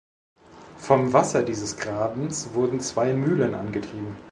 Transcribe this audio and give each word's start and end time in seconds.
Vom 0.77 1.13
Wasser 1.13 1.43
dieses 1.43 1.77
Grabens 1.77 2.55
wurden 2.55 2.79
zwei 2.79 3.13
Mühlen 3.13 3.53
angetrieben. 3.53 4.17